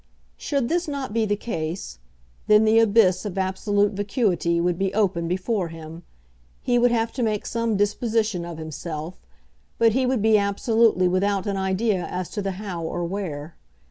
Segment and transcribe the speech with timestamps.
[0.35, 1.99] Should this not be the case,
[2.47, 6.01] then the abyss of absolute vacuity would be open before him.
[6.63, 9.21] He would have to make some disposition of himself,
[9.77, 13.55] but he would be absolutely without an idea as to the how or where.